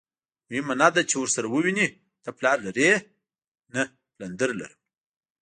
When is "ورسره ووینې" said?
1.17-1.87